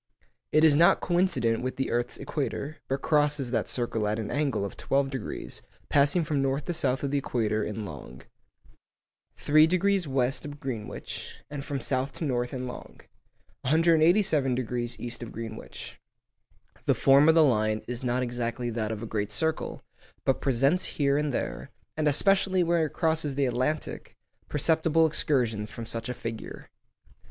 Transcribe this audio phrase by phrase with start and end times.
[0.51, 4.65] It is not coincident with the earth's equator, but crosses that circle at an angle
[4.65, 8.23] of twelve degrees, passing from north to south of the equator in long.
[9.37, 13.01] 3° west of Greenwich, and from south to north in long.
[13.63, 15.99] 187° east of Greenwich.
[16.87, 19.83] The form of the line is not exactly that of a great circle,
[20.25, 24.17] but presents here and there (and especially where it crosses the Atlantic)
[24.49, 26.71] perceptible excursions from such a figure.